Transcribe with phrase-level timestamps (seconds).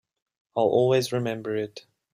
[0.57, 1.85] I'll always remember it.